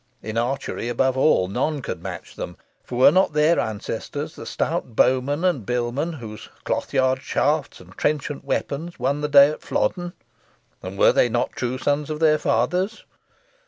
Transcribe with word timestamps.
In 0.23 0.35
archery, 0.35 0.89
above 0.89 1.15
all, 1.15 1.47
none 1.47 1.83
could 1.83 2.01
match 2.01 2.35
them; 2.35 2.57
for 2.83 2.97
were 2.97 3.11
not 3.11 3.33
their 3.33 3.59
ancestors 3.59 4.35
the 4.35 4.47
stout 4.47 4.95
bowmen 4.95 5.43
and 5.45 5.63
billmen 5.63 6.13
whose 6.13 6.49
cloth 6.63 6.91
yard 6.91 7.21
shafts, 7.21 7.79
and 7.79 7.95
trenchant 7.95 8.43
weapons, 8.43 8.97
won 8.97 9.21
the 9.21 9.29
day 9.29 9.49
at 9.51 9.61
Flodden? 9.61 10.13
And 10.81 10.97
were 10.97 11.13
they 11.13 11.29
not 11.29 11.51
true 11.51 11.77
sons 11.77 12.09
of 12.09 12.19
their 12.19 12.39
fathers? 12.39 13.05